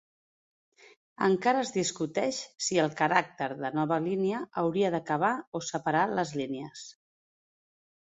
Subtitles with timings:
[1.25, 5.31] Encara es discuteix si el caràcter de nova línia hauria d'acabar
[5.61, 6.83] o separar les línies.